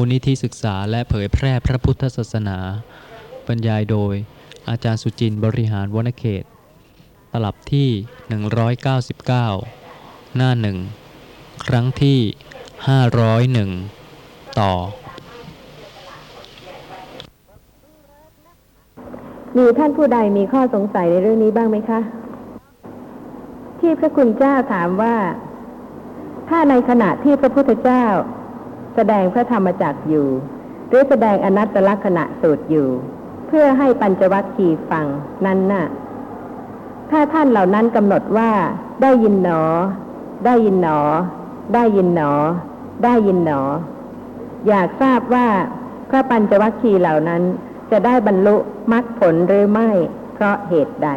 [0.00, 2.58] มูลนิธิศึกษาและเผยแพร่พระพุทธศาสนา
[3.46, 4.14] บรรยายโดย
[4.68, 6.44] อาจารย์สุจินต์บริหารวนเขต
[7.32, 7.90] ตลับที่
[8.72, 10.78] 199 หน้าหนึ่ง
[11.66, 12.18] ครั้งที่
[13.78, 14.72] 501 ต่อ
[19.56, 22.00] มีท่านผู้ใดมีข้อสงสัยในเรื่องนี้บ้างไหมคะ
[23.80, 25.16] ที่พระคุณเจ้าถามว่า
[26.48, 28.04] ถ้าในขณะที่พระพุทธเจ้า
[29.00, 30.28] แสดงพระธรรมจักรอยู่
[30.88, 32.88] หรือแสดงอนัตตลักษณะสูตรอยู่
[33.46, 35.06] เพื่อให้ปัญจวัคคีย์ฟัง
[35.46, 35.86] นั้นน่ะ
[37.10, 38.50] ถ้าท่านเหล่านั้นกำหนดว่า
[39.02, 39.62] ได้ยินหนอ
[40.44, 41.00] ได้ยินหนอ
[41.74, 42.32] ได้ยินหนอ
[43.04, 43.60] ได้ยินหนอ
[44.68, 45.48] อยากทราบว่า
[46.10, 47.42] พระปัญจวัคคีย์เหล่านั้น
[47.90, 48.56] จะได้บรรลุ
[48.92, 49.88] มรรคผลหรือไม่
[50.34, 51.08] เพราะเหตุใด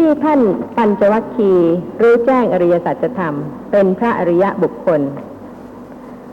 [0.00, 0.40] ที่ท่าน
[0.76, 3.34] ปัญจวัคคีย์รู้แจ้งอริยสัจธรรม
[3.70, 5.00] เป็นพระอริยะบุคคล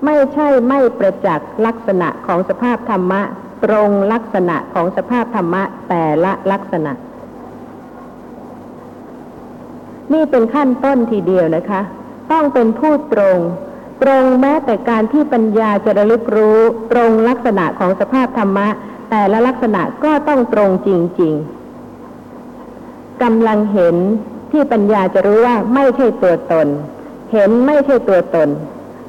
[0.06, 3.22] ไม่ใช่ไม่ประจักษ์ลักษณะของสภาพธรรมะ
[3.66, 6.92] ตรงลักษณะของสภาพธรรมะแต่ละลักษณะ
[10.14, 11.82] นี่เป็นขั้นต้นทีเดียวนะคะ
[12.32, 13.38] ต้องเป็นผู้ตรง
[14.04, 16.60] ตรงแม้แต่การที่ปัญญาจะระลึกรู้
[16.92, 18.68] ตรงลักษณะของสภาพธรรมะ
[19.10, 20.90] แต่ละลักษณะก็ต้องตรงจ
[21.22, 21.65] ริง ๆ
[23.24, 23.96] กำลังเห็น
[24.52, 26.68] ที่ปัญญาจะรู้ว่าไม่ใช่ตัวตน
[27.34, 28.50] เห็นไม่ใช่ตัวตน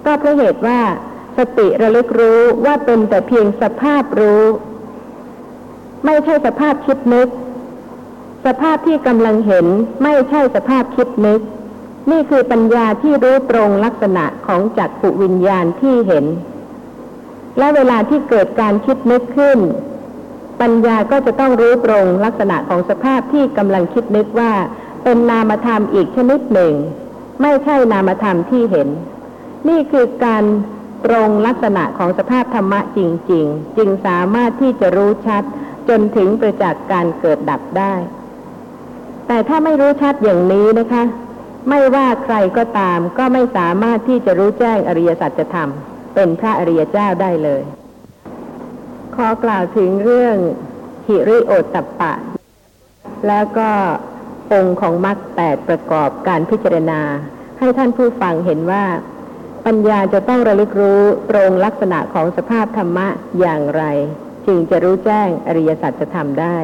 [0.05, 0.81] ก็เพราะเหตุว่า
[1.39, 4.43] สติระลึกรู้ว่าเป็นแต่เพียงสภาพรู้
[6.05, 7.29] ไม่ใช่สภาพคิดนึก
[8.47, 9.67] สภาพที่กำลังเห็น
[10.03, 11.41] ไม่ใช่สภาพคิดนึก
[12.11, 16.27] นี่คือปัญญาที่รู้ตรงลักษณะของจักขุวิญญาณที่เห็น
[17.59, 19.59] และเวลาที่เกิดการคิดนึกขึ้น
[20.61, 24.53] ปัญญาก็จะต้องรู้ตรงลักษณะของสภาพที่กำลังคิดนึกว่า
[25.05, 26.73] เป็นนามธรรมอีกชนิดหนึ่ง
[27.43, 28.89] ไม่ใช่นามธรรมที่เห็น
[29.69, 30.45] นี่คือการ
[31.07, 33.01] ตรงลักษณะของสภาพธรรมะจ
[33.33, 35.43] ริง ๆ จึงสามารถที่จะรู้ชัด
[35.89, 37.95] จนถึงประจักษ์การเกิดดับได้
[39.27, 41.03] แต่ถ้าไม่รู้ชัดอย่างนี้นะคะ
[41.69, 45.70] ไม่ว่าใครก็ตามก็ไม่สามารถที่จะรู้แจ้งอริยสัจธรรม
[46.14, 47.63] เป็นพระอริยเจ้าได้เลย
[49.17, 50.37] ขอกล่าวถึงเรื่อง
[51.07, 52.13] หิริโอตตัปะ
[53.29, 53.71] แล้วก็
[54.53, 57.01] องค์ของมรรคแปดประกอบการพิจารณา
[57.59, 58.85] ให้ท่านผู้ฟังเห็นว่า
[59.67, 63.07] ปัญญาจะต้องระลึกรู้ตรงลักษณะของสภาพธรรมะ
[63.41, 63.83] อย่างไร
[64.47, 66.59] จึงจะรู้แจ้งอริยสัจธรรมได้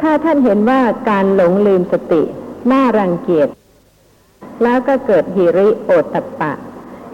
[0.00, 0.80] ถ้าท่านเห็นว่า
[1.10, 2.22] การหลงลืมสติ
[2.72, 3.48] น่ารังเกียจ
[4.62, 6.52] แล้วก็เกิดหิริโอตตัปปะ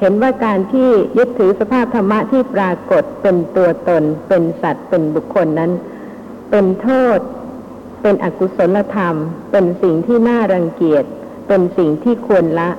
[0.01, 5.73] เห็นว่าการที่ยึดถือสภาพธรรมะที่ปรากฏเป็นตัวตน เป็นสัตว์เป็นบุคคลนั้น
[6.51, 7.19] เป็นโทษ
[8.03, 9.15] เป็นอกุศลธรรม
[9.53, 11.05] เป็นสิ่งที่น่ารังเกียจ
[11.49, 12.71] เป็นสิ่งที่ควรละ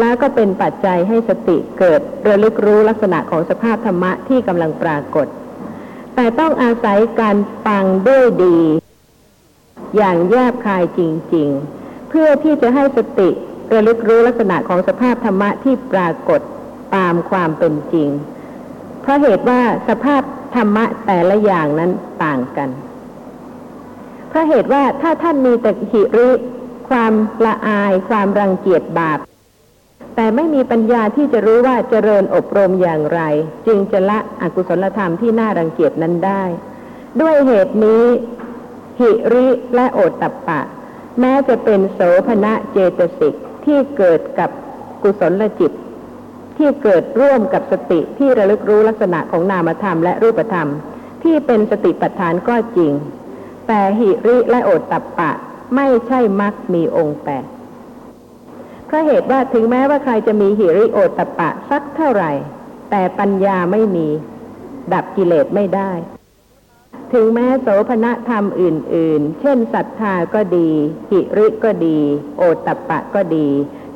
[0.00, 5.26] แล้วก็เป็นปัจจัยให้สติเกิดระลึกรู้ลักษณะของสภาพธรรมะที่กำลังปรากฏ
[6.14, 8.58] แต่ต้องอาศัยการฟังด้วยดี
[9.96, 11.00] อย่างแยบคายจ
[11.34, 11.48] ริง
[11.80, 13.30] ๆ เพื่อที่จะให้สติ
[13.72, 16.40] ระลึกรู้ลักษณะของสภาพธรรมะที่ปรากฏ
[16.96, 18.08] ตามความเป็นจริง
[19.02, 20.22] เพราะเหตุว่าสภาพ
[20.54, 21.90] ธรรมะแต่ละอย่างนั้น
[22.24, 22.70] ต่างกัน
[24.28, 26.30] เพราะเหตุว่าถ้าท่านมีแต่หิริ
[26.88, 27.12] ความ
[27.44, 29.18] ละอาย ความรังเกียจบาป
[30.16, 33.20] แต่ไม่มีปัญญาที่จะรู้ว่าเจริญอบรมอย่างไร
[33.66, 36.42] จึงจะละอกุศลธรรมที่น่ารังเกียจนั้นได้
[37.20, 38.04] ด้วยเหตุนี้
[39.00, 40.60] หิริและโอตตัปปะ
[41.20, 43.34] แม้จะเป็นโสภณะเจตสิก
[43.66, 44.50] ที่เกิดกับ
[45.02, 45.72] กุศลจิต
[46.58, 50.68] ที่เกิดร่วมกับสติที่ระลึกรู้ลักษณะของนามธรรมและรูปธรรม
[51.22, 52.92] ที่เป็นสติปัฏฐานก็จริง
[53.66, 55.30] แต่หิริและโอตตัปปะ
[55.76, 57.46] ไม่ใช่มักมีองค์แปด
[58.86, 62.32] เพราะเหตุว่าถึงแม้ว่าใครจะมีหิริโอตตัปปะสักเท่าไหร่
[62.90, 64.08] แต่ปัญญาไม่มี
[64.92, 65.90] ดับกิเลสไม่ได้
[67.14, 70.70] ถึงแม้โสภณธรรมอื่น ๆ เช่นศรัทธาก็ดี
[71.10, 71.98] หิริก็ดี
[72.36, 73.48] โอตตัปปะก็ดี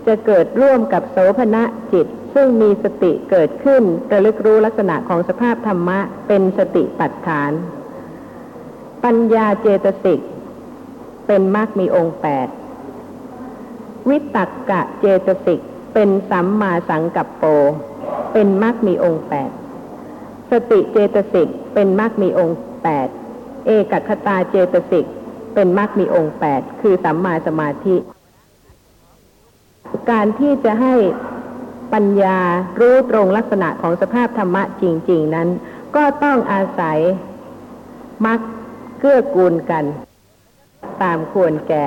[0.06, 1.62] จะเกิดร่วมกับโสภณะ
[1.92, 3.82] จิต ซึ่งมีสติเกิดขึ้น
[4.12, 7.52] ระลึกรู้ลักษณะของสภาพธรรมะเป็นสติปัฏฐาน
[9.04, 10.20] ปัญญาเจตสิก
[11.26, 12.48] เป็นมรรคมีองค์แปด
[14.08, 15.60] วิตักกะเจตสิก
[15.94, 17.44] เป็นสัมมาสังกัปโป
[18.32, 19.50] เป็นมรรคมีองค์แปด
[20.50, 23.08] สติเจตสิกเป็นมรรคมีองค์ แปด
[23.66, 25.06] เอกคตาเจตสิก
[25.54, 27.96] เป็นมรรคมีองค์แปดคือสัมมาสมาธิ
[30.10, 30.94] การที่จะให้
[31.92, 32.38] ปัญญา
[32.80, 35.48] รู้ตรงลักษณะของสภาพธรรมะจริง ๆ นั้น
[35.96, 36.98] ก็ต้องอาศัย
[38.26, 38.40] มรรค
[38.98, 39.84] เกื้อกูลกัน
[41.02, 41.86] ตามควรแก่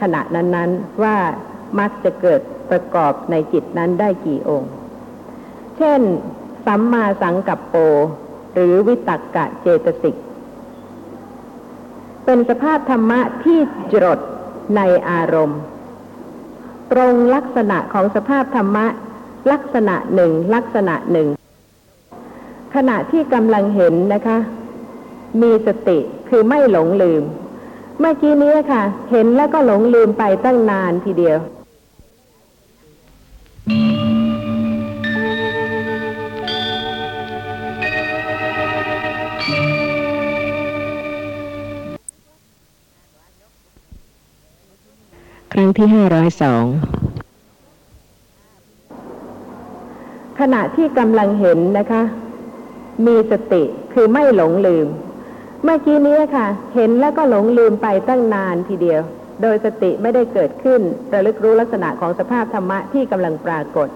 [0.00, 1.16] ขณะนั้น ๆ ว่า
[1.78, 2.40] มักจะเกิด
[2.70, 4.72] ประกอบในจิตนั้นได้กี่องค์
[5.76, 6.00] เช่น
[6.66, 7.74] สัมมาสังกัปโป
[8.54, 10.16] หรือวิตักกะเจตสิก
[12.24, 13.58] เป็นสภาพธรรมะที่
[13.92, 14.20] จรด
[14.76, 14.80] ใน
[15.10, 15.60] อารมณ์
[16.92, 18.86] ตรงลักษณะของสภาพธรรมะ
[19.52, 21.28] ลักษณะหนึ่งลักษณะหนึ่ง
[22.74, 24.38] ขณะที่กำลังเห็นนะคะ
[25.42, 25.98] มีสติ
[26.28, 27.22] คือไม่หลงลืม
[27.98, 31.38] เมื่อกี้นี้ค่ะ เห็นแล้วก็หลงลืมไปตั้งนานทีเดียว
[45.64, 46.64] รั้งที่ห้าร้อยสอง
[50.40, 52.02] ขณะที่กำลังเห็นนะคะ
[53.06, 53.62] มีสติ
[53.94, 54.86] คือไม่หลงลืม
[55.62, 59.00] เมื่อกี้นี้ค่ะ เห็นแล้วก็หลงลืมไปตั้งนานทีเดียว
[59.42, 60.80] โดยสติไม่ได้เกิดขึ้น
[61.12, 63.88] ระลึกรู้ลักษณะของสภาพธรรมะที่กำลังปรากฏ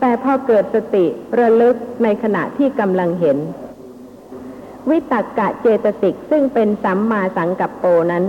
[0.00, 1.04] แต่พอเกิดสติ
[1.40, 3.36] ระลึกในขณะที่กำลังเห็น
[4.90, 8.24] วิตกกะเจตสิกซึ่งเป็นสัมมาสังกัปโปนั้น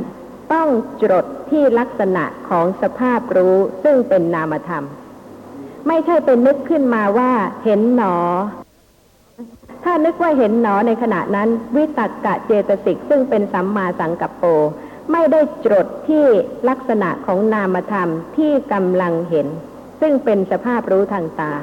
[0.53, 0.67] ต้อง
[1.01, 4.85] จดที่ลักษณะของสภาพรู้ซึ่งเป็นนามธรรม
[5.87, 7.31] ไม่ใช่เป็นนึกขึ้นมาว่า
[7.63, 8.17] เห็นหนอ
[9.83, 14.43] ถ้านึกว่าเห็นหนอในขณะนั้น วิตกกะเจตสิกซึ่งเป็นสัมมาสังกัปโป
[15.11, 16.25] ไม่ได้จดที่
[16.69, 19.47] ลักษณะของนามธรรมที่กำลังเห็น
[20.01, 21.53] ซึ่งเป็นสภาพรู้ทางตา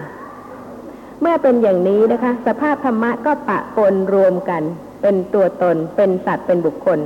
[1.20, 4.62] เมื่อเป็นอย่างนี้นะคะ สภาพธรรมะก็ปะปนรวมกัน
[5.02, 6.98] เป็นตัวตน เป็นสัตว์เป็นบุคคล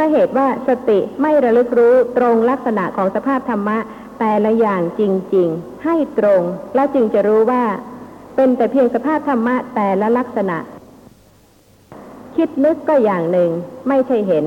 [0.00, 3.78] ราะเหตุว่าสติไม่ระลึกรู้ตรงลักษณะของสภาพธรรมะ
[4.18, 5.02] แต่ละอย่างจ
[5.34, 6.42] ริง ๆ ให้ตรง
[6.74, 7.62] แล้วจึงจะรู้ว่า
[8.36, 10.58] เป็นแต่เพียงสภาพธรรมะแต่ละลักษณะ
[12.36, 13.50] คิดนึกก็อย่างหนึ่ง
[13.88, 14.44] ไม่ใช่เห็น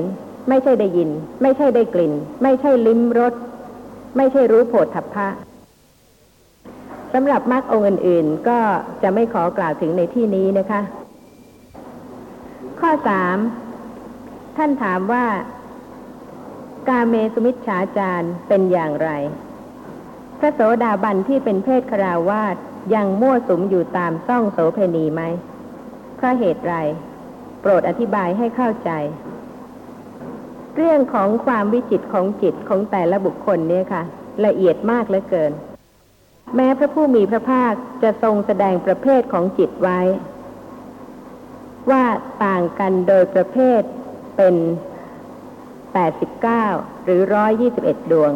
[0.48, 1.10] ไม่ใช่ได้ยิน
[1.42, 2.12] ไม่ใช่ได้กลิ่น
[2.42, 3.34] ไม่ใช่ลิ้มรส
[4.16, 5.28] ไม่ใช่รู้โผฏฐัพพะ
[7.12, 8.58] สำหรับมรรคองค์อื่น ๆ ก็
[9.02, 10.80] จะไม่ขอกล่าวถึงในที่นี้นะคะ
[12.80, 13.36] ข้อสาม
[14.56, 15.26] ท่านถามว่า
[16.88, 19.10] กาเมสุมิชฌาจารเป็นอย่างไร
[20.38, 22.56] พระโสดาบันที่เป็นเพศคราวาส
[22.94, 25.22] ยังมั่วสุมอยู่ตามซ่องโสเพณีไหม
[26.16, 26.74] เพราะเหตุไร
[27.60, 28.90] โปรดอธิบายให้เข้าใจ
[30.76, 34.02] เรื่องของความวิจิตของจิตของแต่ละบุคคลเนี่ยค่ะ
[34.46, 35.52] ละเอียดมากเหลือเกิน
[36.56, 37.72] แม้พระผู้มีพระภาค
[38.02, 40.00] จะทรงแสดงประเภทของจิตไว้
[41.90, 42.04] ว่า
[42.44, 43.82] ต่างกันโดยประเภท
[44.36, 44.54] เป็น
[46.14, 47.20] 89 หรือ
[47.66, 48.32] 121 ดวง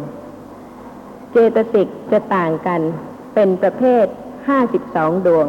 [1.31, 2.81] เจตสิกจะต่างกัน
[3.35, 4.07] เป็นประเภท
[4.67, 5.47] 52 ดวง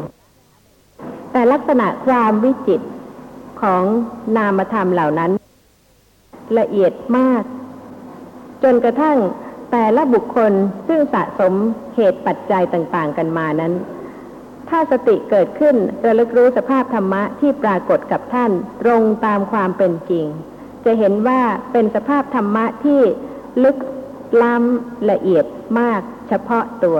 [1.31, 2.81] แต่ลักษณะความวิจิต
[3.61, 3.83] ของ
[4.37, 5.31] นามธรรมเหล่านั้น
[6.59, 7.43] ละเอียดมาก
[8.63, 9.17] จนกระทั่ง
[9.71, 10.51] แต่ละบุคคล
[10.87, 11.53] ซึ่งสะสม
[11.95, 13.73] เหตุปัจจัยต่าง ๆ กันมานั้น
[14.69, 15.75] ถ้าสติเกิดขึ้น
[16.05, 18.51] ระลึกรู้สภาพธรรมะที่ปรากฏกับท่าน
[18.81, 20.25] ตรงตามความเป็นจริง
[20.85, 23.01] จะเห็นว่าเป็นสภาพธรรมะที่
[23.63, 23.77] ลึก
[24.41, 25.45] ล้ำละเอียด
[25.79, 26.99] มากเฉพาะตัว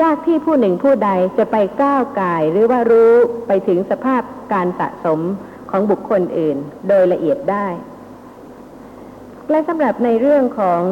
[0.00, 3.12] ยากที่ผู้หนึ่งผู้ใดจะไปก้าวกายหรือว่ารู้
[3.46, 4.22] ไปถึงสภาพ
[4.52, 5.20] การสะสม
[5.70, 6.56] ของบุคคลอื่น
[6.88, 7.66] โดยละเอียดได้
[9.50, 10.82] และสำหรับในเรื่องของ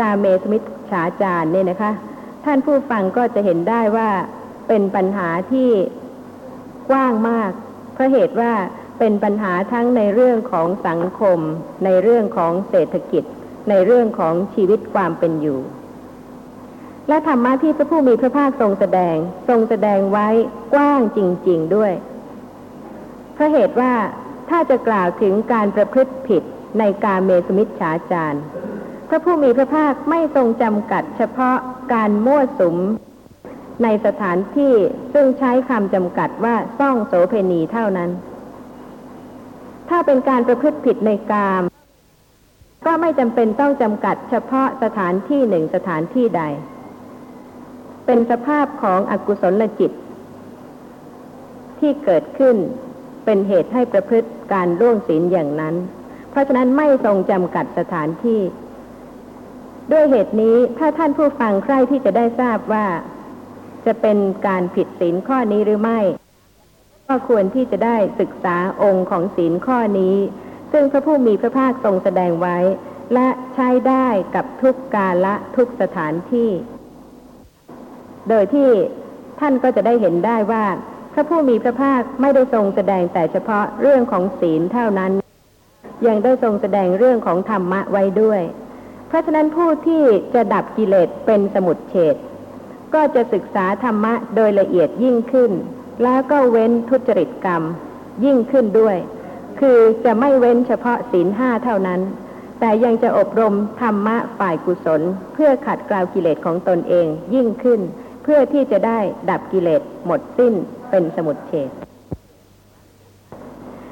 [0.00, 1.92] กาเมสมิทฉาจาร์เนี่ยนะคะ
[2.44, 4.10] ท่านผู้ฟังก็จะเห็นได้ว่า
[4.72, 5.70] เป็นปัญหาที่
[6.90, 7.52] กว้างมาก
[7.94, 8.52] เพราะเหตุว่า
[8.98, 11.38] เป็นปัญหาทั้งในเรื่องของสังคม
[11.84, 13.24] ในเรื่องของเศรษฐกิจ
[13.70, 15.60] ในเรื่องของชีวิตความเป็นอยู่
[17.08, 19.16] และธรรมะที่พระผู้มีพระภาคทรงแสดง
[19.48, 20.28] ทรงแสดงไว้
[20.74, 21.92] กว้างจริง ๆด้วย
[23.34, 23.92] เพราะเหตุว่า
[24.50, 26.42] ถ้าจะกล่าวถึงการประพฤติผิด
[26.78, 28.38] ในการเมสมิทฉาจาร
[29.08, 31.56] พระผู้มีพระภาคไม่ทรงจำกัดเฉพาะ
[31.94, 32.76] การมั่วสุม
[33.82, 34.74] ในสถานที่
[35.12, 38.10] ซึ่งใช้คำจำกัดว่าซ่องโสเพณีเท่านั้น
[39.88, 41.62] ถ้าเป็นการประพฤติผิดในกาม
[42.86, 46.42] ก็ไม่จำเป็นต้องจำกัดเฉพาะสถานที่หนึ่งสถานที่ใด
[48.06, 49.92] เป็นสภาพของอกุศลจิต
[51.78, 52.56] ที่เกิดขึ้น
[53.24, 55.74] เป็นเหตุให้ประพฤติการร่วงศีลอย่างนั้น
[56.30, 58.40] เพราะฉะนั้นไม่ทรงจำกัดสถานที่
[59.92, 62.86] ด้วยเหตุนี้ถ้าท่านผู้ฟังใคร่ที่จะได้ทราบว่า
[63.86, 66.00] จะเป็นการผิดศีลข้อนี้หรือไม่
[67.08, 70.16] ก็ควรที่จะได้ศึกษาองค์ของศีลข้อนี้
[70.72, 72.58] ซึ่งพระผู้มีพระภาคทรงแสดงไว้
[73.14, 76.50] และใช้ได้กับทุกกาละทุกสถานที่
[78.28, 78.70] โดยที่
[79.40, 80.64] ท่านก็จะได้เห็นได้ว่า
[81.12, 85.12] พระผู้มีพระภาคไม่ได้ทรงแสดงแต่เฉพาะเรื่องของศีลเท่านั้น
[86.06, 88.42] ยังได้ทรงแสดงเรื่องของธรรมะไว้ด้วย
[89.08, 90.02] เพราะฉะนั้นผู้ที่
[90.34, 92.16] จะดับกิเลสเป็นสมุดเฉด
[92.94, 95.52] ก็จะศึกษาธรรมะโดยละเอียดยิ่งขึ้น
[96.02, 97.62] แล้วก็เว้นทุจริตกรรม
[98.24, 98.96] ยิ่งขึ้นด้วย
[99.60, 102.00] คือจะไม่เว้นเฉพาะศีลห้าเท่านั้น
[102.60, 105.00] แต่ยังจะอบรมธรรมะฝ่ายกุศล
[105.34, 107.80] เพื่อขัดเกลากิเลสของตนเองยิ่งขึ้น
[108.22, 108.98] เพื่อที่จะได้
[109.30, 110.54] ดับกิเลสหมดสิ้น
[110.90, 111.70] เป็นสมุดเฉด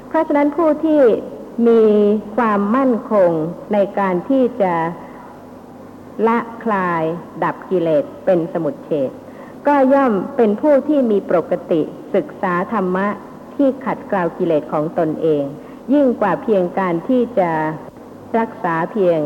[0.07, 1.01] เพราะฉะนั้นผู้ที่
[1.67, 1.81] มี
[2.37, 3.31] ความมั่นคง
[3.73, 4.73] ในการที่จะ
[6.27, 7.03] ละคลาย
[7.43, 9.11] ดับกิเลสเป็นสมุดเฉด
[9.67, 11.81] ก็ย่อมเป็นผู้ที่มีปกติ
[12.15, 13.07] ศึกษาธรรมะ
[13.55, 15.43] ที่ขัดเกลากิเลสของตนเอง
[15.93, 17.51] ยิ่งกว่าเพียงการที่จะ
[18.39, 19.19] รักษาเพียง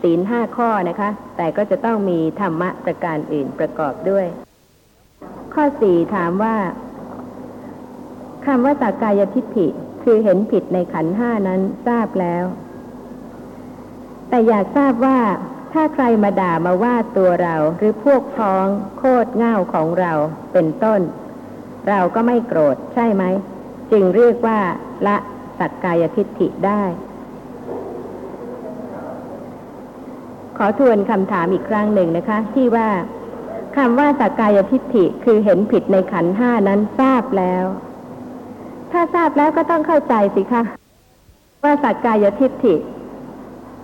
[0.00, 4.26] ศีลห้าข้อนะคะ แต่ก็จะต้องมีธรรมะประการอื่นประกอบด้วย
[5.54, 6.56] ข้อสี่ถามว่า
[8.46, 9.66] คำว่าสากายทิฏฐิ
[10.02, 12.44] คือเห็นผิดในขันห้านั้นทราบแล้ว
[14.28, 15.18] แต่อยากทราบว่า
[15.72, 18.66] ถ้าใครมาด่ามาว่าตัวเราหรือพวกพ้อง
[18.98, 20.12] โคตรเง่าของเรา
[20.52, 21.00] เป็นต้น
[21.88, 23.24] เราก็ไม่โกรธใช่ไหม
[23.92, 24.58] จึงเรียกว่า
[25.06, 25.16] ละ
[25.58, 26.82] สักกายทิฏฐิได้
[30.56, 32.88] ขอทวนคำถามอีกครั้งหนึ่งนะคะ ที่ว่า
[33.76, 37.64] คำว่าสักกายทิฏฐิคือเห็นผิดในขันธ์ห้านั้นทราบแล้ว
[38.92, 40.62] ถ้าทราบแล้วก็ต้องเข้าใจสิคะ
[41.64, 42.74] ว่าสักกายทิฏฐิ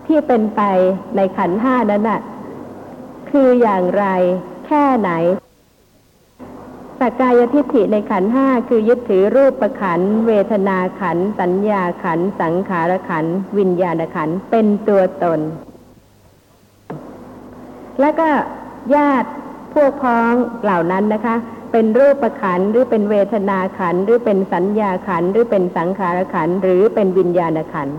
[0.09, 0.63] ที่เป็นไป
[1.17, 2.21] ในขันห้านั้นน่ะ
[3.31, 4.05] คืออย่างไร
[4.67, 5.11] แค่ไหน
[7.01, 13.25] สกกายทิฏฐิในขันห้าคือยึดถือรูปประขัน เวทนาขัน สัญญาขัน สังขารขัน
[13.59, 15.41] วิญญาณขัน เป็นตัวตน
[18.01, 18.29] แล้วก็
[18.95, 19.31] ญาติ
[19.75, 21.37] พวกพ้องเหล่านั้นนะคะ
[21.73, 27.99] เป็นรูปประขันหรือเป็นเวทนาขัน หรือเป็นสัญญาขัน หรือเป็นสังขารขัน หรือเป็นวิญญาณขันธ์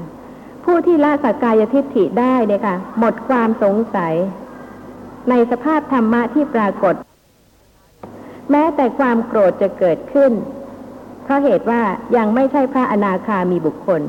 [0.71, 4.13] ผู้ที่ละสักกายทิฏฐิได้เนี่ยค่ะ หมดความสงสัย
[5.29, 6.95] ในสภาพธรรมะที่ปรากฏ
[8.51, 10.31] แม้แต่ความโกรธจะเกิดขึ้น
[11.23, 11.81] เพราะเหตุว่า
[12.17, 14.01] ยังไม่ใช่พระอนาคามีบุคคล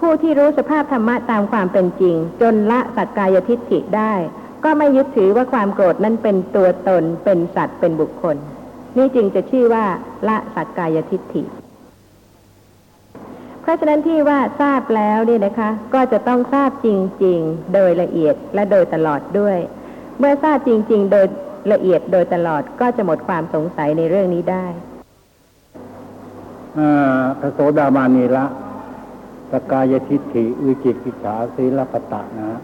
[0.00, 4.12] ผู้ที่รู้สภาพธรรมะตามความเป็นจริง จนละสักกายทิฏฐิได้
[4.64, 8.36] ก็ไม่ยึดถือว่าความโกรธนั้นเป็นตัวตนเป็นสัตว์เป็นบุคคล
[8.96, 9.84] นี่จึงจะชื่อว่า
[10.28, 11.44] ละสักกายทิฏฐิ
[13.66, 16.88] เพราะฉะนั้นที่ว่าทราบแล้วเนี่ยนะคะ ก็จะต้องทราบจ
[17.24, 19.58] ริง ๆ โดยละเอียดและโดยตลอดด้วย
[20.18, 21.26] เมื่อทราบจริง ๆ โดย
[21.72, 24.66] ละเอียดโดยตลอดก็จะหมดความสงสัยในเรื่องนี้ได้
[26.78, 28.44] อ่าพระโสดามานีละ
[29.52, 32.60] สกายทิฏฐิวิจิกิจฉาศีลปตะนะฮะ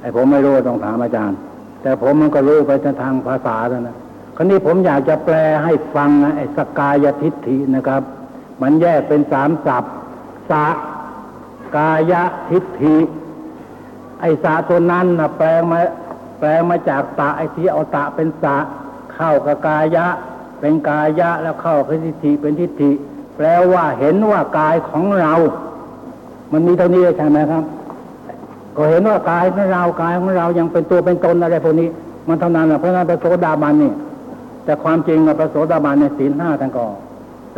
[0.00, 1.38] ไอผมไม่รู้ต้องถามอาจารย์
[1.82, 3.96] แต่ผมมันก็รู้ไปทางภาษาแล้วนะ
[4.36, 8.02] คราวนี้ผมอยากจะแปลให้ฟังนะไอสกายทิฏฐินะครับ
[8.62, 9.94] มันแยกเป็นสามศัพท์
[10.50, 10.66] สะ
[11.76, 12.12] กาย
[12.50, 12.96] ทิฏฐิ
[14.20, 15.78] ไอสะตัวนั้นนะแปลงมา
[16.38, 18.56] แปลงมาจากตะไอที่เอาตะเป็นสะ
[19.14, 20.06] เข้ากับกายะ
[20.60, 22.90] เป็นกายะแล้วเข้ากับทิฏฐิเป็นทิฏฐิ
[23.36, 25.32] แปลว่าเห็นว่ากายของเรา
[26.52, 27.64] มันมีเท่านี้ใช่ไหมครับ
[28.76, 31.88] ก็เห็นว่ากายของเรากายของเรายังเป็นตัวเป็นตนอะไรพวกนี้
[32.28, 33.92] มันเท่านั้นแหละเพราะนั้นพระโสดาบันนี่
[34.64, 36.84] แต่ความจริงอะพระโสดาบันในศีลห้าท่านก็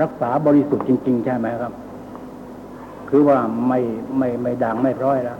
[0.01, 1.73] รักษาบริสุทธิ์จริง ๆ ใช่ไหมครับ
[3.15, 3.39] คือว่า
[3.69, 3.81] ไม่
[4.19, 5.39] ไม่ไม่ดังไม่พร้อยแล้ว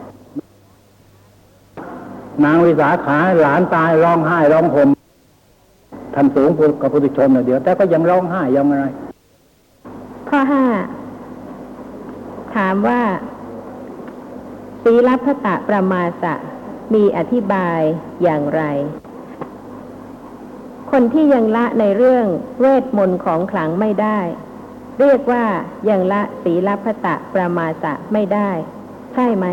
[2.45, 4.89] นางวิสาขาหลานตายร้องไห้ร้องห่ม
[6.15, 6.51] ท่านสูง
[6.81, 8.87] กับพุทธชนน่ะเดี๋ยว แต่ก็ยังร้องไห้ยังอะไร
[10.29, 10.65] ข้อห้า
[12.57, 13.01] ถามว่า
[14.83, 16.35] ศีลพตตประมาสะ
[16.95, 17.81] มีอธิบาย
[18.23, 18.63] อย่างไร
[20.91, 22.27] คนที่ยังละในเรื่อง
[22.61, 24.19] เวทมนต์ของขลังไม่ได้
[25.01, 25.45] เรียกว่า
[25.89, 28.51] ยังละศีลพัตตประมาสะไม่ได้
[29.15, 29.47] ใช่ไหม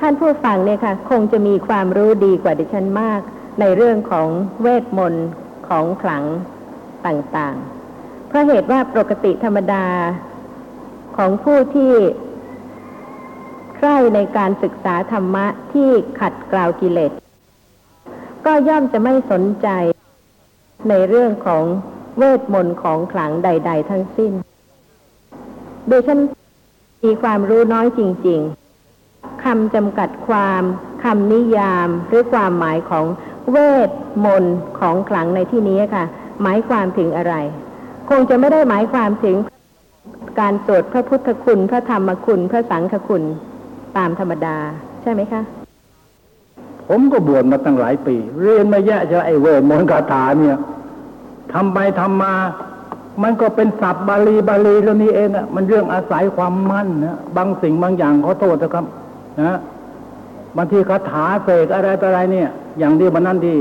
[0.00, 3.20] ท่านผู้ฟังเนี่ยค่ะ คงจะมีความรู้ดีกว่าดิฉันมาก
[3.60, 4.28] ในเรื่องของ
[4.62, 5.28] เวทมนต์
[5.68, 6.24] ของขลัง
[7.06, 9.86] ต่างๆ เพราะเหตุว่าปกติธรรมดา
[11.16, 11.92] ของผู้ที่
[13.76, 17.12] ใคร่ในการศึกษาธรรมะที่ขัดกล่าวกิเลส
[18.46, 19.68] ก็ย่อมจะไม่สนใจ
[20.88, 21.64] ในเรื่องของ
[22.18, 24.32] เวทมนต์ของขลังใด ๆ ทั้งสิ้น
[25.88, 26.18] โดยฉัน
[27.04, 28.40] มีความรู้น้อยจริง
[28.92, 30.62] ๆคำจำกัดความ
[31.04, 33.04] คำนิยามหรือความหมายของ
[33.50, 33.56] เว
[33.88, 33.90] ท
[34.24, 36.04] มนต์ของขลังในที่นี้ค่ะ
[36.42, 37.34] หมายความถึงอะไร
[38.08, 39.36] คงจะไม่ได้หมายความถึง
[40.40, 43.22] การสวดพระพุทธคุณ พระธรรมคุณ พระสังฆคุณ
[43.96, 44.56] ตามธรรมดา
[45.02, 45.42] ใช่ไหมคะ
[46.86, 50.56] ผมก็บวชมาตั้งหลายปี เรียนมาแยะจะไอ้เวทมนต์คาถาเนี่ย
[51.52, 52.34] ทำไปทำมา
[53.22, 58.84] มันก็เป็นศัพท์บาลีบาลีเท่านี้เองอะมันเรื่องอาศัยความมั่นนะบางสิ่งบางอย่างขอโทษนะครับ
[59.42, 59.58] นะ
[60.56, 63.56] บางทีคาถาเสกอะไรต่ออะไรเนี่ย อย่างที่วันนั้นที่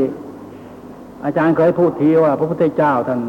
[1.25, 3.20] อาจารย์เคยพูดทีว่า พระพุทธเจ้าท่าน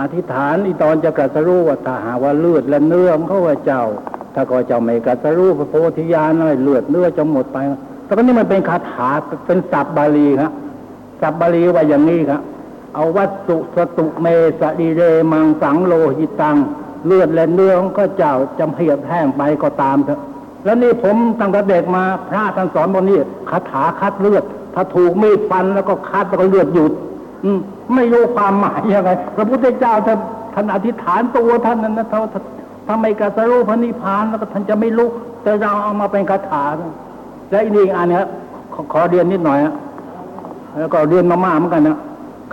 [0.00, 3.82] อธิษฐานอีตอนจะกรัสรู้ว่าถ้าหาว่าเลือดและเนื้อของเขาว่าเจ้า
[4.34, 7.58] ถ้าก็เจ้าไม่กรัสรู้พระโพธิญาณเลยเลือดเนื้อจะหมดไป
[8.04, 9.10] แต่ก็นี่มันเป็นคาถา
[9.46, 10.52] เป็นศัพท์บาลีครับ
[11.20, 12.40] ศัพท์บาลีว่าอย่างนี้ครับ
[12.94, 14.26] เอาวัตถุสตุเม
[14.60, 15.02] สดีเร
[15.32, 16.56] มังสังโลหิตัง
[17.06, 20.20] เลือดและเนื้อของข้าเจ้าจำเหียบแห้งไปก็ตามเถอะ
[20.64, 23.18] แล้วนี่ผมตั้งแต่เด็กมาพระท่านสอนบนนี้
[23.50, 26.92] คาถาคัดเลือด ถ้าถูกมีดฟันแล้วก็คัดแล้วก็เลือดหยุด
[27.44, 27.58] อืม
[27.94, 30.18] ไม่รู้ความหมายยังไงพระพุทธเจ้าท่าน
[30.54, 32.20] ท่านอธิษฐานตัวท่านนั้นนะเขา
[32.88, 36.64] ทำไมกระสรู้พระนิพพานแล้วก็ท่านจะไม่ลุกแต่เราเอามาเป็นคาถา
[37.50, 38.20] และอีกอันนี้
[38.92, 39.74] ขอเรียนนิดหน่อยฮะ
[40.78, 41.98] แล้วก็เรียนมาม่าเหมือนกันนะ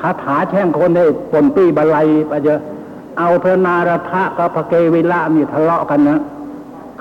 [0.02, 2.60] คาถาแช่งคนได้ปนปี้บาลัยไปเจอ
[3.20, 6.20] เอาพระนารทะกับพระเกวิละมีทะเลาะกันนะ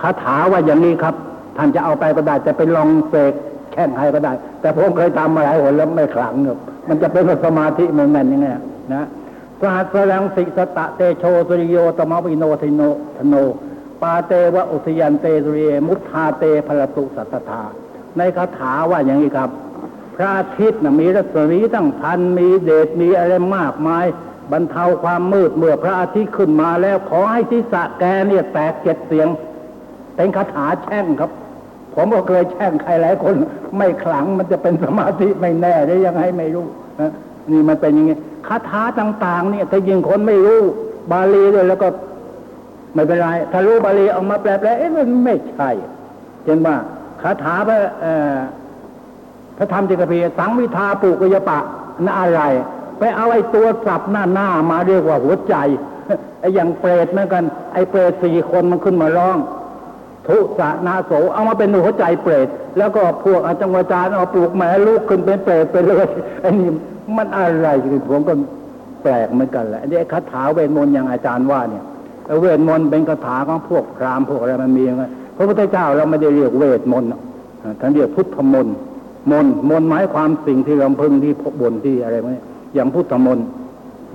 [0.01, 1.15] คาถาว่าอย่างนี้ครับ
[1.57, 3.33] ท่านจะเอาไปก็ได้จะไปลองเสก
[3.73, 6.57] แข่งใครก็ได้ แต่ผมเคยทำมาหลายหนแล้วไม่ขลังเนี่ย
[6.89, 8.47] มันจะเป็นสมาธิมันแม่นยังไง
[8.95, 9.05] นะ
[9.61, 12.83] สหัสรังสิสตะเตโชสุริโยตมวิโนทิโน
[13.17, 13.35] ธโน
[14.03, 17.63] ปาเตวะอุทยันเตสุริเยมุทธาเตพลตุสัตถา
[18.19, 19.51] ในคาถาว่าอย่างนี้ครับ
[20.17, 24.07] พระอาทิตย์นะมีรัศมีตั้งพันมีเดชมีอะไรมากมาย
[24.53, 29.29] บรรเทาความมืดเมื่อพระอาทิตย์ขึ้นมาแล้ว ขอให้ทิศะแกเนี่ยแตกเจ็ดเสียง
[30.17, 31.31] เป็นคาถาแช่งครับ
[31.95, 33.35] ผมก็เคยแช่งใครหลายคน
[33.79, 36.67] ไม่ขลังมันจะเป็นสมาธิไม่แน่ได้ยังไงไม่รู้
[37.01, 37.11] นะ
[37.51, 38.17] นี่มันเป็นอย่างงี้
[38.47, 40.61] คาถาต่าง ๆ เนี่ยถ้ายิงคนไม่รู้
[41.13, 41.89] บาลีด้วยแล้วก็
[42.95, 45.71] ไม่เป็นไรถ้ารู้บาลีออกมาแปลแปลเอ๊ะมันไม่ใช่
[46.45, 46.77] เช่นว่า
[47.23, 48.37] คาถาพระเอ่อ
[49.57, 51.59] พระธรรมจิกเพสังวิทาปุกยปะ
[52.05, 52.41] นั่นอะไร
[52.99, 55.55] ไปเอาไอ้ตัวสับหน้าหน้ามาเรียกว่าหัวใจ
[56.41, 59.39] ไอ้อย่างเปรตเหมือนกัน ไอ้เปรตสี่คนมันขึ้นมาร้อง
[60.27, 66.07] ทุสะนาโสเอามาเป็นหัวใจเปรตแล้วก็พวกอาจารย์อาจารย์เอาปลูกแม่ลูกขึ้นเป็นเปรตไปเลย
[66.41, 66.71] ไอ้นี่
[67.17, 68.35] มันอะไรคือผมก็
[69.03, 71.85] แปลกเหมือนกันแหละอันนี้คาถาเวทมนต์อย่างอาจารย์ว่าเนี่ย
[72.41, 75.05] เวทมนต์เป็นคาถาของพวกพราหมณ์พวกอะไรมันมีอย่างไง
[75.37, 78.75] พระพุทธเจ้าเราไม่ได้เรียกเวทมนต์อ่าท่านเรียกพุทธมนต์
[79.31, 82.43] มนมนหมายความสิ่งที่ลำพึงที่พบบนที่อะไรพวกนี้
[82.75, 83.39] อย่างพุทธมน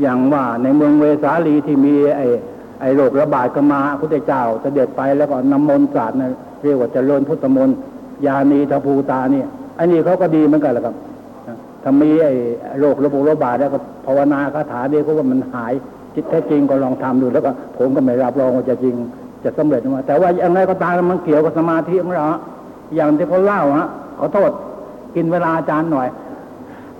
[0.01, 2.27] อย่างว่าในเมืองเวสาลีที่มีไอ้
[2.81, 6.29] ไอ้โรคระบาดก็มาพุทธเจ้าเสด็จไปแล้วก็นำมนศาสตร์นะ
[6.61, 7.69] เรียกว่าเจริญพุทธมน
[8.25, 9.47] ยานีทภูตาเนี่ย
[9.79, 10.95] อันนี้เขาก็ดีเหมือนกันแหละครับ
[11.83, 12.31] ถ้ามีไอ้
[12.79, 15.73] โรคระบบระบาดแล้วก็ภาวนาคาถาเดียวก็ว่ามันหาย
[16.15, 18.95] จิตแท้จริงก็ลองทำดูแล้วก็ผมก็ไม่รับรองว่าจะจริง
[19.43, 22.25] จะสำเร็จมาแต่ว่าอย่างไรก็ตามมันเกี่ยวกับสมาธิของเรา
[22.95, 23.87] อย่างที่เขาเล่าฮะ
[24.19, 24.51] ขอโทษ
[25.15, 26.07] กินเวลาอาจารย์หน่อย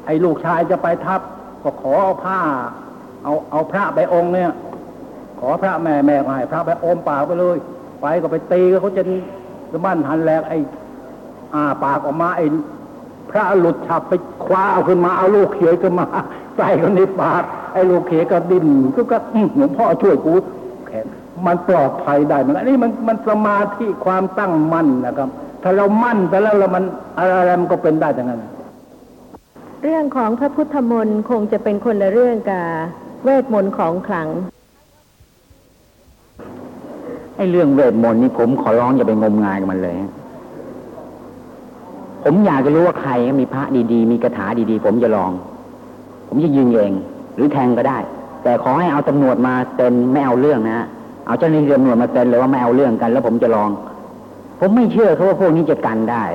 [0.05, 1.21] ไอ้ลูกชายจะไปทับ
[1.63, 2.39] ก็ขอเอาผ้า
[3.23, 4.51] เอาเอาพระไปองค์เนี่ย
[5.39, 7.57] ขอพระแม่แม่ก็ให้พระไปอมปากไปเลย
[8.01, 9.03] ไปก็ไปตีก็เขาจะ
[9.71, 10.57] สะบั้นหันแหลกไอ้
[11.53, 12.45] อาปากออกมาไอ้
[13.31, 14.13] พระหลุดฉับไป
[14.45, 16.05] คว้าเอาขึ้นมาเอาลูกเขยขึ้นมา
[16.57, 17.43] ใส่กันในปาก
[17.73, 19.17] ไอ้ลูกเขยก็ดิ้นก็ก็
[19.55, 20.33] หลวงพ่อช่วยกู
[20.87, 21.05] แขน
[21.45, 25.29] มันปลอดภัยได้เหมือนกันนี่มันมันสมาธิความตั้งมั่นนะครับ
[25.63, 26.83] ถ้าเรามั่นไปแล้วเรามัน
[27.17, 28.41] อะไรมันก็เป็นได้ทั้งนั้น
[29.83, 32.63] เรื่องของพระพุทธมนต์คงจะเป็นคนละเรื่องกับ
[33.23, 34.27] เวทมนต์ของขลัง
[37.35, 40.11] ไอ้เรื่องเวทมนต์นี่ผมขอร้องอย่าไปงมงายกับมันเลยฮะ
[42.23, 45.31] ผมอยากจะรู้ว่าใครมีพระดีๆ มีคาถาดีๆ ผมจะลอง
[46.27, 46.91] ผมจะยิงเอง
[47.35, 47.97] หรือแทงก็ได้
[48.43, 50.87] แต่ขอให้เอาตำรวจมาเซ็นไม่เอาเรื่องนะฮะ
[51.25, 53.69] เอาเจ้าหน้าที่ตำรวจมาเซ็นเลยว่าไม่เอาเรื่องกัน แล้วผมจะลอง
[54.59, 56.25] ผมไม่เชื่อเขาว่าพวกนี้จะกันได้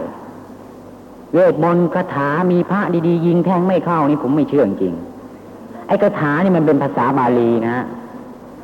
[1.33, 4.95] เวทมนต์คาถามีพระดีๆ ยิงแทงไม่เข้านี่ผมไม่เชื่อจริง
[5.89, 7.85] ไอ้คาถานี่มันเป็นภาษาบาลีนะฮะ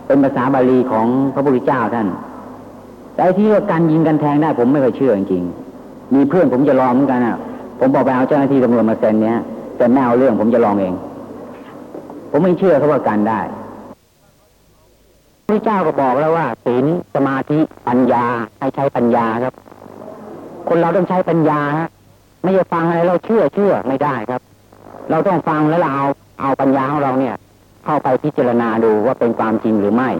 [0.06, 2.08] เป็นภาษาบาลีของพระพุทธเจ้าท่าน
[3.14, 7.36] แต่ไอ้ที่ว่าการยิงกันแทงได้ ผมไม่เคยเชื่อจริงๆมีเพื่อนผมจะลองเหมือนกันอะ
[7.78, 9.38] ผมบอกไปเอาเจ้าหน้าที่ตำรวจมาเซ็นเนี้ย
[9.76, 10.94] แต่ไม่เอาเรื่องผมจะลองเอง
[12.30, 13.40] ผมไม่เชื่อเขาว่าการได้
[15.50, 16.84] พระเจ้าก็บอกแล้วว่าศีล
[17.14, 17.58] สมาธิ
[17.88, 18.24] ปัญญา
[18.58, 19.54] ให้ใช้ปัญญาครับ
[20.68, 21.88] คนเราต้องใช้ปัญญาฮะ
[22.42, 24.40] ไม่ใช่ฟังอะไรเราเชื่อเชื่อไม่ได้ครับ
[25.10, 26.06] เราต้องฟังแล้วเราเอา
[26.40, 27.34] เอาปัญญาของเราเนี่ย
[27.84, 30.10] เข้าไปพิจารณาดูว่าเป็นความจริงหรือไม่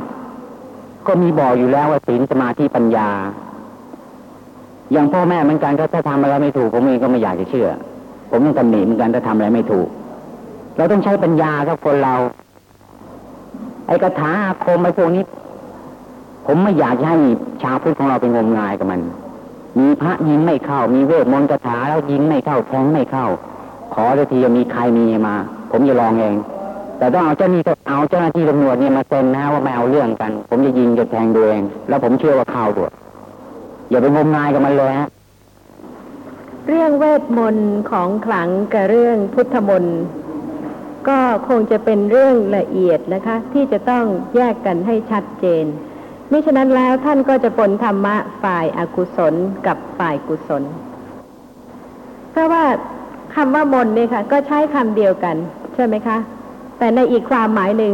[1.07, 3.09] ก็มีบอกอยู่แล้วว่าศีลสมาธิปัญญา
[4.93, 7.69] อย่างพ่อแม่เหมือนกันถ้าถ้าทำอะไรไม่ถูกผมเองก็ไม่อยากจะเชื่อ
[8.31, 9.89] ผมต้องตำหนิเหมือนกันถ้าทำอะไรไม่ถูก
[10.77, 12.15] เราต้องใช้ปัญญาครับคนเรา
[13.91, 15.25] ไอ้คาถาอาคมไอ้พวกนี้
[16.47, 17.19] ผมไม่อยากจะให้
[17.63, 19.01] ชาวพุทธของเราเป็นงมงายกับมัน
[19.79, 23.27] มีพระยิงไม่เข้า มีเวทมนต์คาถาแล้วยิงไม่เข้าแทงไม่เข้า
[23.95, 25.37] ขอทันทีว่ามีใครมีมา
[25.71, 26.35] ผมจะลองเอง
[26.99, 32.93] แต่ต้องเอาเจ้าหนี้เอาเจ้าหน้าที่ตำรวจเนี่ยมาเซ็นนะว่าไม่เอาเรื่องกัน ผมจะยิงจะแทงดูเอง แล้วผมเชื่อว่าเข้าด้วย
[33.91, 35.09] อย่าไปงมงายกับมันเลยฮะ
[36.69, 39.99] เรื่องเวทมนต์ของขลังกับเรื่องพุทธมนต์
[41.09, 44.05] ก็คงจะเป็นเรื่องละเอียดนะคะ ที่จะต้อง
[44.37, 45.65] แยกกันให้ชัดเจน
[46.31, 49.35] มิฉะนั้นแล้วท่านก็จะปนธรรมะฝ่ายอากุศล
[49.67, 50.63] กับฝ่ายกุศล
[52.31, 52.65] เพราะว่า
[53.35, 55.37] คำว่ามนเนี่ยค่ะ ก็ใช้คำเดียวกัน
[55.75, 56.17] ใช่ไหมคะ
[56.79, 57.93] แต่ในอีกความหมายหนึ่ง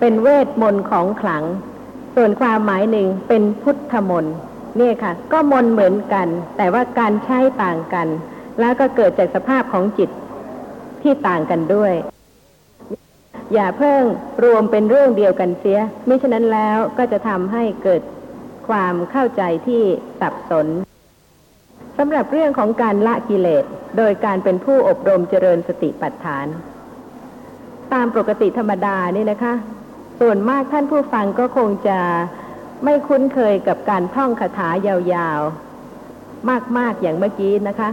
[0.00, 1.44] เป็นเวทมนต์ของขลัง
[2.14, 4.36] ส่วนความหมายหนึ่งเป็นพุทธมนต์
[4.76, 8.08] เนี่ยค่ะ ก็มนเหมือนกัน แต่ว่าการใช้ต่างกัน
[8.60, 10.10] แล้วก็เกิดจากสภาพของจิต
[11.02, 11.92] ที่ต่างกันด้วย
[13.52, 14.02] อย่าเพิ่ง
[14.44, 18.02] รวมเป็นเรื่องเดียวกันเสียมิฉะนั้นแล้วก็จะทำให้เกิด
[18.68, 19.82] ความเข้าใจที่
[20.20, 20.66] สับสน
[21.98, 23.64] สำหรับเรื่องของการละกิเลส
[23.96, 26.46] โดยการเป็นผู้อบรมเจริญสติปัฏฐาน
[27.92, 29.54] ตามปกติธรรมดานี่นะคะ
[30.20, 31.98] ส่วนมากท่านผู้ฟังก็คงจะ
[32.84, 37.90] ไม่คุ้นเคยกับการท่องคาถายาวๆ มากๆอย่างเมื่อกี้นะคะ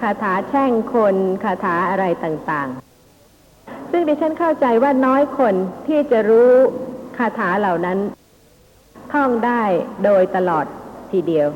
[0.00, 2.85] คาถาแช่งคนคาถาอะไรต่างๆ
[3.90, 5.54] ซึ่งดิฉันเข้าใจว่าน้อยคน
[5.86, 6.52] ที่จะรู้
[7.16, 7.98] คาถาเหล่านั้น
[9.12, 9.62] ท่องได้
[10.04, 10.66] โดยตลอด
[11.12, 11.48] ทีเดียว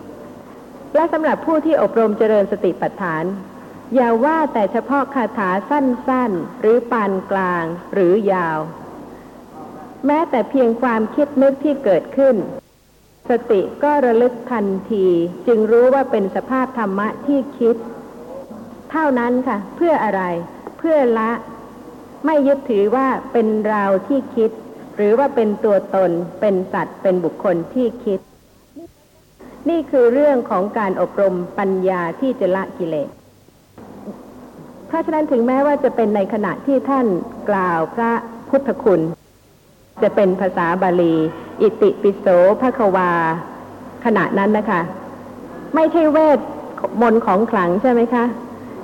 [0.95, 3.25] และสำหรับผู้ที่อบรมเจริญสติปัฏฐาน
[3.95, 7.65] อย่าว่าแต่เฉพาะคาถาสั้นๆ หรือปานกลาง
[7.95, 8.59] หรือยาว
[10.07, 12.37] แม้แต่เพียงความคิดนึกที่เกิดขึ้น
[13.31, 15.07] สติก็ระลึกทันที
[15.47, 17.77] จึงรู้ว่าเป็นสภาพธรรมะที่คิด
[18.91, 20.23] เท่านั้นค่ะ เพื่ออะไร
[20.79, 21.31] เพื่อละ
[22.27, 24.51] ไม่ยึดถือว่าเป็นเราที่คิด
[24.97, 28.21] หรือว่าเป็นตัวตน เป็นสัตว์ เป็นบุคคลที่คิด
[29.71, 33.09] นี่คือเรื่องของการอบรมปัญญาที่จะละกิเลส
[34.87, 37.07] เพราะฉะนั้นถึงแม้ว่าจะเป็นในขณะที่ท่าน
[37.51, 38.13] กล่าวพระ
[38.51, 39.01] พุทธคุณ
[40.03, 41.15] จะเป็นภาษาบาลี
[41.61, 42.27] อิติปิโส
[42.61, 43.11] ภควา
[44.05, 44.81] ขณะนั้นนะคะ
[45.75, 46.39] ไม่ใช่เวท
[47.01, 48.25] มนต์ของขลังใช่ไหมคะ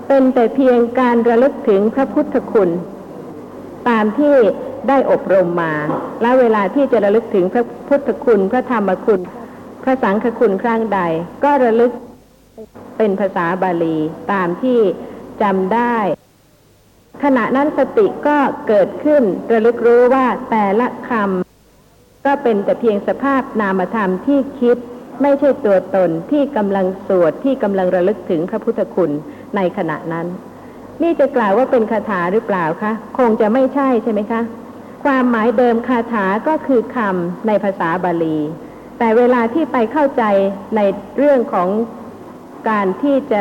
[0.09, 2.71] เป็นแต่เพียงการระลึกถึงพระพุทธคุณ
[3.89, 4.35] ตามที่
[4.89, 5.75] ได้อบรมมา
[6.23, 9.21] และเวลาที่จะระลึกถึงพระพุทธคุณ พระธรรมคุณ
[9.83, 11.01] พระสังฆคุณครั้งใด
[11.45, 11.93] ก็ระลึก
[12.97, 13.97] เป็นภาษาบาลี
[14.33, 14.81] ตามที่
[15.43, 15.97] จำได้
[17.25, 19.23] ขณะนั้นสติก็เกิดขึ้น
[19.53, 24.77] ระลึกรู้ว่าแต่ละคำก็เป็นแต่เพียงสภาพนามธรรมที่คิด
[25.23, 29.11] ไม่ใช่ตัวตนที่กำลังสวดที่กำลังระลึกถึงพระพุทธคุณ
[29.57, 30.27] ในขณะนั้น
[31.03, 34.41] นี่จะกล่าวว่าเป็นคาถาหรือเปล่าคะ คงจะไม่ใช่ใช่ไหมคะ
[35.05, 38.39] ความหมายเดิมคาถาก็คือคำในภาษาบาลี
[38.99, 40.23] แต่เวลาที่ไปเข้าใจ
[40.77, 40.81] ใน
[41.19, 41.69] เรื่องของ
[42.71, 43.41] การที่จะ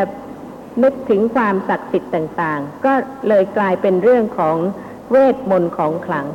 [0.84, 2.94] นึกถึงความศักดิ์สิทธิ์ต่างๆ ก็
[3.28, 4.58] เลยกลายเป็นเรื่องของ
[5.12, 6.28] เวทมนต์ของขลัง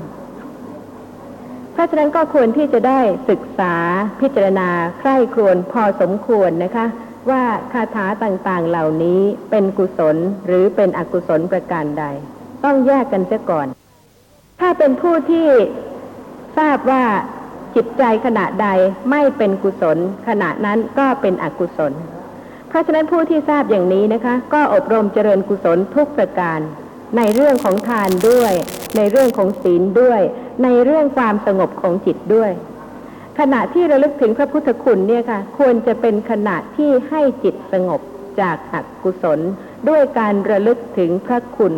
[1.72, 3.74] เพราะฉะนั้นก็ควรที่จะได้ศึกษา
[4.20, 6.86] พิจารณาใคร่ครวญพอสมควรนะคะ
[7.30, 12.04] ว่าคาถาต่างๆเหล่านี้เป็นกุศลหรือเป็นอกุศลประการใด
[12.64, 13.66] ต้องแยกกันเสียก่อน
[14.60, 15.48] ถ้าเป็นผู้ที่
[16.58, 17.04] ทราบว่า
[17.74, 18.68] จิตใจขณะใด
[19.10, 21.92] ไม่เป็นกุศล ขณะนั้นก็เป็นอกุศล
[22.68, 26.60] เพราะฉะนั้นผู้ที่ทราบอย่างนี้นะคะ ก็อบรมเจริญกุศลทุกประการ
[27.16, 28.52] ในเรื่องของทานด้วย
[28.96, 30.20] ในเรื่องของศีลด้วย
[30.64, 32.50] ในเรื่องความสงบของจิตด้วย
[33.40, 38.00] ขณะที่ระลึกถึงพระพุทธคุณเนี่ยค่ะ ควรจะเป็นขณะที่ให้จิตสงบ
[38.40, 39.40] จากอกุศล
[39.88, 41.74] ด้วยการระลึกถึงพระคุณ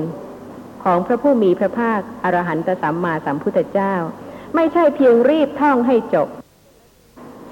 [0.85, 3.95] ของพระผู้มีพระภาคอรหันตสัมมาสัมพุทธเจ้า
[4.55, 6.29] ไม่ใช่เพียงรีบท่องให้จบ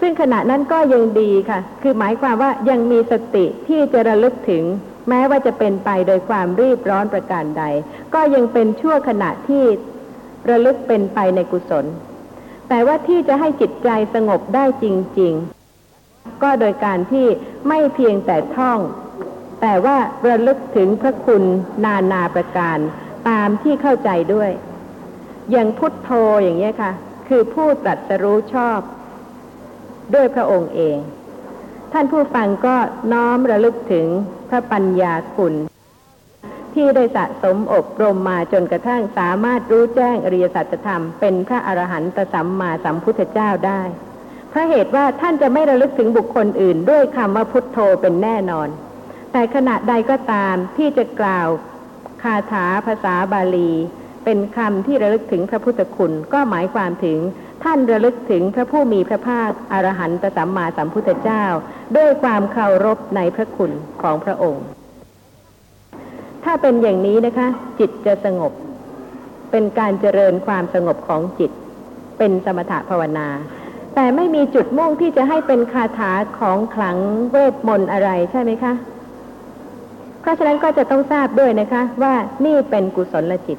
[0.01, 4.65] ซึ่งขณะนั้นก็ยังดีค่ะ คือหมายความว่ายังมีสติที่จะระลึกถึง
[5.09, 7.65] แม้ว่าจะเป็นไปโดยความรีบร้อนประการใด
[8.15, 9.65] ก็ยังเป็นชั่วขณะที่
[10.51, 11.87] ระลึกเป็นไปในกุศล
[12.73, 14.87] แต่ว่าที่จะให้จิตใจสงบได้จ
[15.21, 15.35] ริง
[15.89, 17.27] ๆ ก็โดยการที่
[17.69, 18.79] ไม่เพียงแต่ท่อง
[19.61, 19.97] แต่ว่า
[20.29, 21.45] ระลึกถึงพระคุณ
[21.85, 22.79] นานาประการ
[23.29, 24.51] ตามที่เข้าใจด้วย
[25.51, 26.11] อย่างพุทโธ
[26.43, 26.93] อย่างนี้ค่ะ
[27.29, 28.81] คือผู้ตรัสรู้ชอบ
[30.15, 30.97] ด้วยพระองค์เอง
[31.93, 32.77] ท่านผู้ฟังก็
[33.13, 34.07] น้อมระลึกถึง
[34.49, 35.55] พระปัญญาคุณ
[36.75, 43.83] ที่ได้สะสมอบรมมาจนกระทั่งสามารถรู้แจ้งอริยสัจธรรมเป็นพระอรหันตสัมมาสัมพุทธเจ้าได้
[44.51, 48.69] เพราะเหตุว่าท่านจะไม่ระลึกถึงบุคคลอื่น ด้วยคำว่าพุทโธเป็นแน่นอน
[49.33, 51.49] แต่ขณะใดก็ตามที่จะกล่าว
[52.23, 53.71] คาถาภาษาบาลี
[54.25, 57.19] เป็นคำที่ระลึกถึงพระพุทธคุณ ก็หมายความถึง
[57.65, 61.45] ท่านระลึกถึงพระผู้มีพระภาคอรหันตสัมมาสัมพุทธเจ้า
[61.97, 64.65] ด้วยความเคารพในพระคุณของพระองค์
[66.45, 67.49] ถ้าเป็นอย่างนี้นะคะ
[67.79, 68.53] จิตจะสงบ
[69.51, 71.51] เป็นการเจริญความสงบของจิต
[72.19, 73.29] เป็นสมถะภาวนา
[73.95, 76.97] แต่ไม่มีจุดมุ่งที่จะให้เป็นคาถาของขลัง
[77.31, 78.73] เวทมนต์อะไรใช่ไหมคะ
[80.23, 83.59] พราะฉะนั้นก็จะต้องทราบด้วยนะคะ ว่านี่เป็นกุศลจิต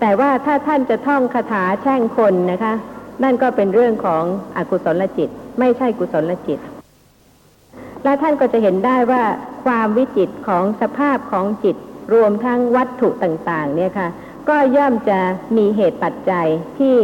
[0.00, 2.74] แต่ว่าถ้าท่านจะท่องคาถาแช่งคนนะคะ
[3.22, 4.22] นั่นก็เป็นเรื่องของ
[4.56, 6.58] อกุศลจิต ไม่ใช่กุศลจิต
[8.06, 9.22] และท่านก็จะเห็นได้ว่า
[9.64, 11.76] ความวิจิตของสภาพของจิต
[12.14, 14.08] รวมทั้งวัตถุต่างๆ เนี่ยค่ะ
[14.48, 15.18] ก็ย่อมจะ
[15.56, 16.46] มีเหตุปัจจัย
[16.78, 16.96] ที่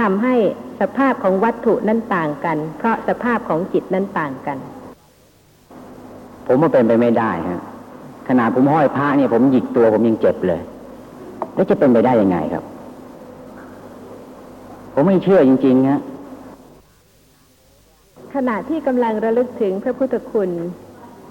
[0.00, 0.34] ทำให้
[0.80, 4.58] สภาพของวัตถุนั้นต่างกัน เพราะสภาพของจิตนั้นต่างกัน
[6.46, 7.62] ผมว่าเป็นไปไม่ได้ฮะ
[8.28, 10.60] ขนาดผมห้อยพระเนี่ยผมหยิกตัวผมยังเจ็บเลย
[11.54, 12.64] แล้วจะเป็นไปได้ยังไงครับ
[14.94, 16.00] ผมไม่เชื่อจริงๆฮะ
[18.34, 20.50] ขณะที่กำลังระลึกถึงพระพุทธคุณ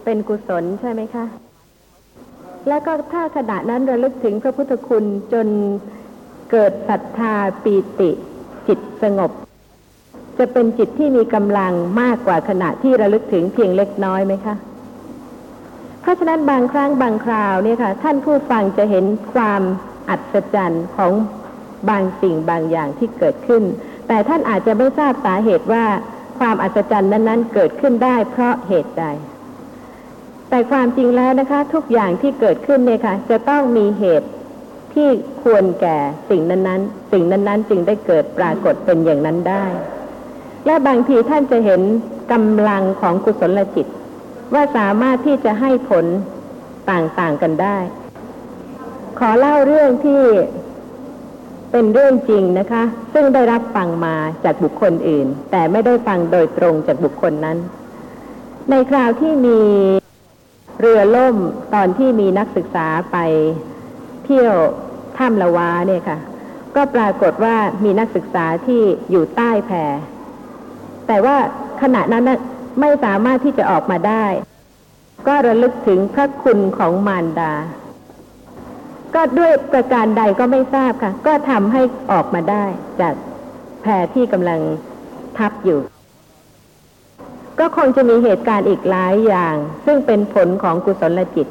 [0.03, 1.25] เป็นกุศลใช่ไหมคะ
[2.67, 5.47] แล้วก็ถ้าขณะนั้นระลึกถึงพระพุทธคุณจน
[6.51, 8.11] เกิดศรัทธาปีติ
[8.67, 9.31] จิตสงบ
[10.37, 14.55] จะเป็นจิตที่มีกำลังมากกว่าขณะที่ระลึกถึงเพียงเล็กน้อยไหมคะ
[16.01, 19.61] เพราะฉะนั้นบางครั้งบางคราวเนี่ยค่ะ ท่านผู้ฟังจะเห็นความ
[20.09, 21.11] อัศจรรย์ของ
[21.89, 23.63] บางสิ่งบางอย่างที่เกิดขึ้น
[24.07, 25.85] แต่ท่านอาจจะไม่ทราบสาเหตุว่า
[26.39, 29.05] ความอัศจรรย์นั้นๆ เกิดขึ้นได้เพราะเหตุใด
[30.49, 34.29] แต่ความจริงแล้วนะคะ ทุกอย่างที่เกิดขึ้นเนี่ยค่ะ จะต้องมีเหตุ
[34.93, 35.09] ที่
[35.43, 35.97] ควรแก่
[36.29, 39.65] สิ่งนั้นๆ สิ่งนั้นๆ จึงได้เกิดปรากฏเป็นอย่างนั้นได้
[40.65, 41.81] และบางทีท่านจะเห็น
[42.31, 43.87] กำลังของกุศลจิต
[44.53, 46.05] ว่าสามารถที่จะให้ผล
[46.91, 47.77] ต่างๆกันได้
[49.19, 50.21] ขอเล่าเรื่องที่
[51.75, 52.83] เป็นเรื่องจริงนะคะ
[53.13, 57.57] ซึ่งได้รับฟังมาจากบุคคลอื่น แต่ไม่ได้ฟังโดยตรงจากบุคคลนั้น
[58.69, 59.59] ในคราวที่มี
[60.79, 61.35] เรือล่ม
[61.73, 63.17] ตอนที่มีนักศึกษาไป
[64.25, 64.53] เที่ยว
[65.17, 66.17] ถ้ำละวาเนี่ยค่ะ
[66.75, 68.81] ก็ปรากฏว่ามีนักศึกษาที่
[69.11, 69.71] อยู่ใต้แพ
[71.07, 71.37] แต่ว่า
[71.81, 72.29] ขณะนั้น
[72.79, 74.25] ไม่สามารถที่จะออกมาได้
[75.27, 77.53] ก็ระลึกถึงพระคุณของมารดา
[79.15, 82.65] ก็ด้วยประการใดก็ไม่ทราบค่ะ ก็ทำให้ออกมาได้
[83.01, 83.13] จาก
[83.81, 84.59] แพที่กำลัง
[85.37, 85.79] ทับอยู่
[87.59, 91.47] ก็คงจะมีเหตุการณ์อีกหลายอย่าง ซึ่งเป็นผลของกุศลจิต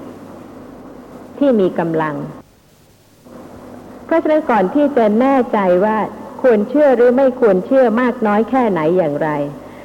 [1.38, 2.14] ที่มีกำลัง
[4.06, 5.96] เพราะฉะนั้นก่อนที่จะแน่ใจว่า
[6.42, 9.28] ควรเชื่อหรือไม่ควรเชื่อมากน้อยแค่ไหนอย่างไร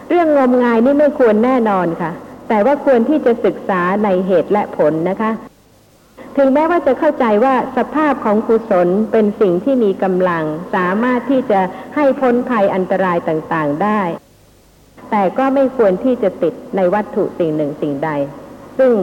[0.10, 2.12] เรื่องงมงายนี่ไม่ควรแน่นอนค่ะ
[2.50, 5.32] แต่ว่าควรที่จะศึกษาในเหตุและผลนะคะ
[6.38, 10.44] ถึงแม้ว่าจะเข้าใจว่าสภาพของกุศลเป็นสิ่งที่มีกำลัง
[10.76, 11.62] สามารถที่จะ
[11.96, 14.02] ให้พ้นภัยอันตรายต่างๆได้
[15.12, 18.10] แต่ก็ไม่ควรที่จะติดในวัตถุสิ่งหนึ่งสิ่งใด
[18.78, 18.94] ซึ่ง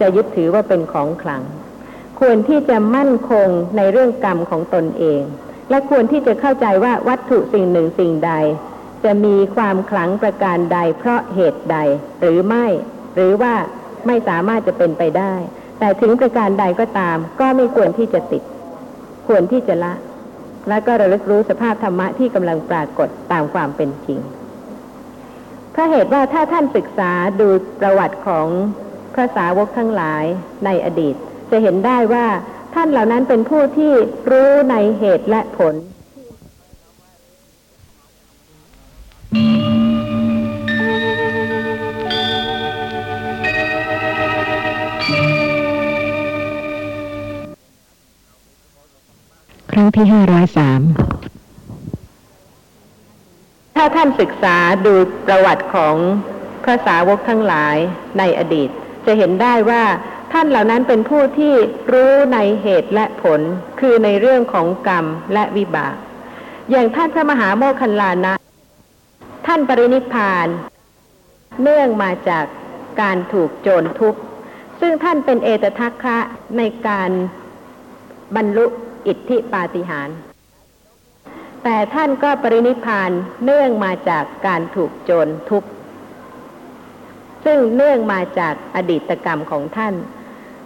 [0.00, 1.42] จะยึดถือว่าเป็นของขลัง
[2.20, 5.22] ควรที่จะมั่นคงในเรื่องกรรมของตนเอง
[5.70, 8.32] และควรที่จะเข้าใจว่าวัตถุสิ่งหนึ่งสิ่งใด
[9.04, 11.78] จะมีความขลังประการใดเพราะเหตุใด
[12.20, 12.66] หรือไม่
[13.14, 13.54] หรือว่า
[14.06, 15.34] ไม่สามารถจะเป็นไปได้
[15.80, 18.42] แต่ถึงประการใดก็ตาม ก็ไม่ควรที่จะติด
[19.28, 19.92] ควรที่จะละ
[20.68, 24.20] และก็ระลึกรู้สภาพธรรมะที่กำลังปรากฏตามความเป็นจริง
[25.72, 27.48] เพราะเหตุว่าถ้าท่านศึกษาดู
[27.80, 28.46] ประวัติของ
[29.14, 30.24] พระสาวกทั้งหลาย
[30.64, 31.14] ในอดีต
[31.50, 32.26] จะเห็นได้ว่า
[32.74, 33.92] ท่านเหล่านั้นเป็นผู้ที่
[34.30, 35.74] รู้ในเหตุและผล
[49.80, 50.80] รั้งที่ห้าร้อยสาม
[53.76, 54.94] ถ้าท่านศึกษาดู
[55.26, 55.96] ประวัติของ
[56.64, 57.76] พระสาวกทั้งหลาย
[58.18, 58.70] ในอดีต
[59.06, 59.84] จะเห็นได้ว่า
[60.32, 61.54] ท่านเหล่านั้นเป็นผู้ที่
[61.92, 63.40] รู้ในเหตุและผล
[63.80, 65.96] คือในเรื่องของกรรมและวิบาก
[66.70, 68.34] อย่างท่านพระมหาโมคคัลลานะ
[69.46, 70.46] ท่านปรินิพพาน
[71.62, 72.44] เนื่องมาจาก
[73.00, 74.14] การถูกโจรทุบ
[74.80, 76.18] ซึ่งท่านเป็นเอตทัคคะ
[76.58, 77.10] ในการ
[78.36, 78.66] บรรลุ
[79.06, 80.16] อิทธิปาฏิหาริย์
[81.64, 83.10] แต่ท่านก็ปรินิพาน
[83.44, 85.64] เนื่องมาจากการถูกโจรทุบ
[87.44, 89.94] ซึ่งเนื่องมาจากอดีตกรรมของท่าน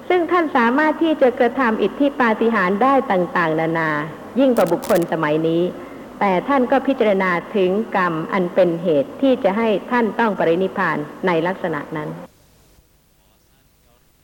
[0.09, 3.91] ซึ่งท่านสามารถที่จะกระทำอิทธิปาฏิหาริย์ได้ต่าง ๆ นานา
[4.41, 5.63] ยิ่งกว่าบุคคลสมัยนี้
[6.21, 12.09] แต่ท่านก็พิจารณาถึงกรรมอันเป็นเหตุที่จะให้ท่านต้องปรินิพานในลักษณะนั้น